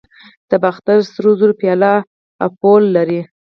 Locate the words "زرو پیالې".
1.39-1.93